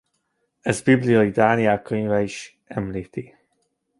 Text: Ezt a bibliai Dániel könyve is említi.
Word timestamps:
Ezt 0.61 0.87
a 0.87 0.91
bibliai 0.91 1.29
Dániel 1.29 1.81
könyve 1.81 2.21
is 2.21 2.59
említi. 2.65 3.35